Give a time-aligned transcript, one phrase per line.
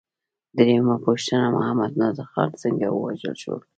[0.57, 3.53] درېمه پوښتنه: محمد نادر خان څنګه ووژل شو؟